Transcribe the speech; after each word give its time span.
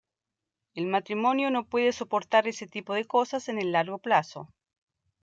El 0.73 0.87
matrimonio 0.87 1.51
no 1.51 1.63
puede 1.67 1.91
soportar 1.91 2.47
ese 2.47 2.65
tipo 2.65 2.95
de 2.95 3.05
cosas 3.05 3.49
en 3.49 3.59
el 3.59 3.71
largo 3.71 3.99
plazo. 3.99 4.49